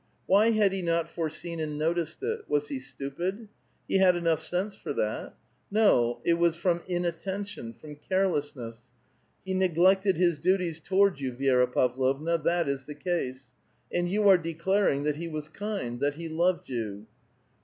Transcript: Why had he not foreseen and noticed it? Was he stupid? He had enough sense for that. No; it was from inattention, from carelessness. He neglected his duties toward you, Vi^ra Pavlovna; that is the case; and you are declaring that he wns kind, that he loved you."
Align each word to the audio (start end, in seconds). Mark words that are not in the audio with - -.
Why 0.25 0.49
had 0.49 0.71
he 0.71 0.81
not 0.81 1.07
foreseen 1.07 1.59
and 1.59 1.77
noticed 1.77 2.23
it? 2.23 2.49
Was 2.49 2.69
he 2.69 2.79
stupid? 2.79 3.47
He 3.87 3.99
had 3.99 4.15
enough 4.15 4.41
sense 4.41 4.75
for 4.75 4.93
that. 4.93 5.35
No; 5.69 6.21
it 6.25 6.39
was 6.39 6.55
from 6.55 6.81
inattention, 6.87 7.73
from 7.75 7.97
carelessness. 8.09 8.89
He 9.45 9.53
neglected 9.53 10.17
his 10.17 10.39
duties 10.39 10.79
toward 10.79 11.19
you, 11.19 11.31
Vi^ra 11.31 11.71
Pavlovna; 11.71 12.39
that 12.39 12.67
is 12.67 12.85
the 12.87 12.95
case; 12.95 13.53
and 13.93 14.09
you 14.09 14.27
are 14.27 14.39
declaring 14.39 15.03
that 15.03 15.17
he 15.17 15.27
wns 15.29 15.53
kind, 15.53 15.99
that 15.99 16.15
he 16.15 16.27
loved 16.29 16.67
you." 16.67 17.05